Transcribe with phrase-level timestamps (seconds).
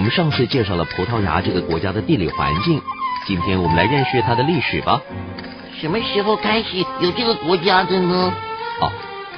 [0.00, 2.82] 们上次介绍了葡萄牙这个国家的地理环境，
[3.24, 5.00] 今天我们来认识它的历史吧。
[5.80, 8.32] 什么时候开始有这个国家的呢？
[8.80, 8.90] 哦，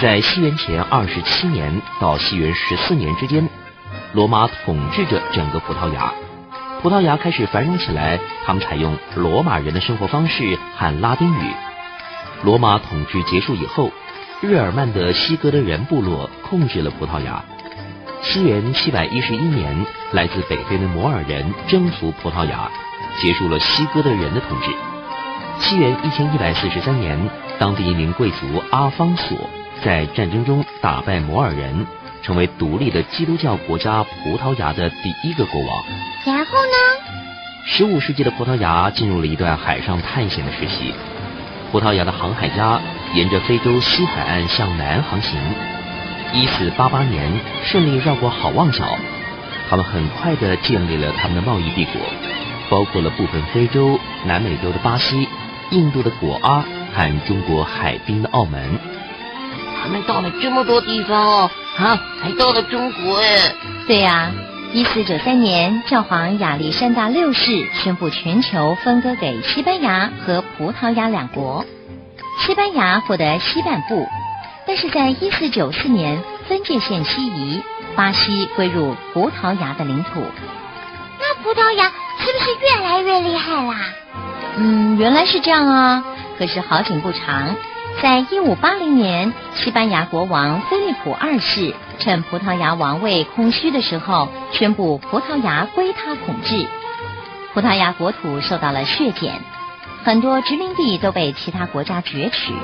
[0.00, 3.48] 在西元前二十七年到西元十四年之间，
[4.14, 6.12] 罗马统治着整个葡萄牙。
[6.82, 11.52] 葡萄牙开始繁荣起来，他们采用罗马人的生活方式和拉丁语。
[12.42, 13.92] 罗马统治结束以后，
[14.40, 17.44] 日耳曼的西哥德人部落控制了葡萄牙。
[18.22, 22.70] 西元七百一十一年，来自北非的摩尔人征服葡萄牙，
[23.20, 24.70] 结束了西哥德人的统治。
[25.58, 27.18] 西元一千一百四十三年，
[27.58, 29.36] 当地一名贵族阿方索
[29.84, 31.84] 在战争中打败摩尔人，
[32.22, 35.84] 成为独立的基督教国家葡萄牙的第一个国王。
[36.24, 36.78] 然后呢？
[37.66, 40.94] 十五世纪的葡萄牙进入了一段海上探险的时期。
[41.72, 42.80] 葡萄牙的航海家
[43.14, 45.40] 沿着非洲西海岸向南航行，
[46.32, 47.30] 一四八八年
[47.64, 48.84] 顺利绕过好望角，
[49.68, 51.94] 他们很快的建立了他们的贸易帝国，
[52.70, 55.28] 包括了部分非洲、南美洲的巴西。
[55.70, 56.62] 印度的果阿
[56.94, 58.78] 和中国海滨的澳门，
[59.82, 63.54] 他们到了这么多地方哦，啊，还到了中国哎。
[63.86, 64.30] 对呀，
[64.74, 71.64] 一四九三年，教皇亚历山大六世宣布全球分割给西班牙和葡萄牙两国，
[72.40, 74.06] 西班牙获得西半部，
[74.66, 77.62] 但是在一四九四年分界线西移，
[77.96, 80.22] 巴西归入葡萄牙的领土。
[81.18, 83.76] 那葡萄牙是不是越来越厉害啦？
[84.56, 86.04] 嗯，原来是这样啊。
[86.38, 87.54] 可是好景不长，
[88.00, 96.68] 在一五八零年，西班牙国王菲利普二世趁葡萄牙王位空虚的时候，宣布葡萄牙归他统治。
[97.52, 99.40] 葡萄牙国土受到了削减，
[100.04, 102.54] 很多殖民地都被其他国家攫取。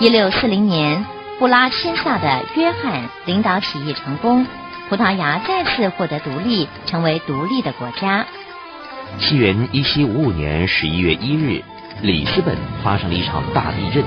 [0.00, 1.04] 一六四零年，
[1.38, 4.46] 布拉钦萨的约翰领导起义成功，
[4.88, 8.26] 葡萄牙再次获得独立，成为独立的国家。
[9.18, 11.62] 西元一七五五年十一月一日，
[12.02, 14.02] 里斯本发生了一场大地震，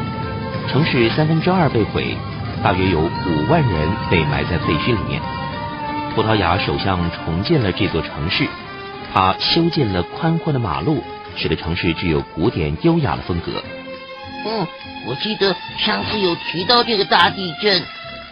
[0.67, 2.17] 城市三分之二被毁，
[2.61, 5.21] 大约有五万人被埋在废墟里面。
[6.15, 8.47] 葡萄牙首相重建了这座城市，
[9.13, 11.01] 他修建了宽阔的马路，
[11.37, 13.63] 使得城市具有古典优雅的风格。
[14.45, 14.67] 嗯，
[15.05, 17.81] 我记得上次有提到这个大地震。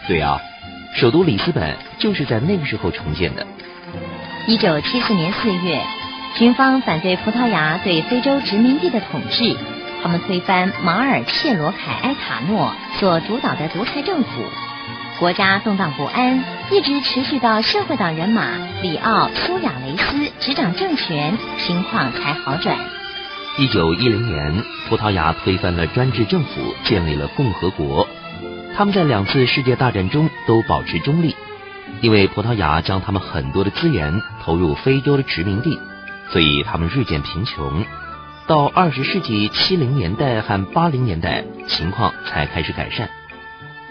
[0.06, 0.40] 对啊，
[0.94, 3.46] 首都里斯本就是在那个时候重建的。
[4.46, 5.80] 一九七四年四月。
[6.36, 9.56] 军方反对葡萄牙对非洲殖民地的统治，
[10.02, 14.28] 他们推翻马尔切罗凯埃塔诺所主导的独裁政府，
[15.18, 18.50] 国家动荡不安，一直持续到社会党人马
[18.82, 22.76] 里奥苏亚雷斯执掌政权，情况才好转。
[23.58, 28.06] 一九一零年，葡萄牙推翻了专制政府，建立了共和国。
[28.76, 31.34] 他们在两次世界大战中都保持中立，
[32.02, 35.80] 因为葡萄牙将他们很多的资源投入非洲的殖民地。
[36.28, 37.82] 所以他们日渐贫穷，
[38.46, 43.08] 到二十世纪七零年代和八零年代，情况才开始改善。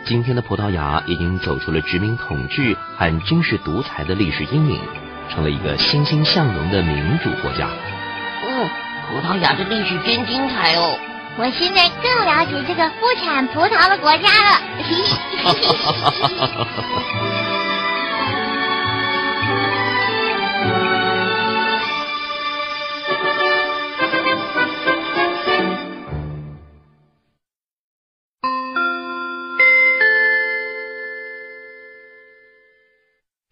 [0.03, 4.79] 今天的葡萄牙已经走出了殖民统治和军事独裁的历史阴影，
[5.29, 7.67] 成了一个欣欣向荣的民主国家。
[8.47, 8.69] 嗯，
[9.09, 10.97] 葡萄牙的历史真精彩哦！
[11.37, 14.61] 我现在更了解这个不产葡萄的国家了。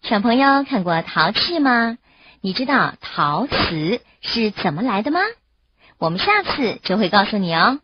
[0.02, 1.98] 小朋友看过陶器吗？
[2.40, 5.20] 你知道陶瓷是怎么来的吗？
[5.98, 7.80] 我们下次就会告诉你哦。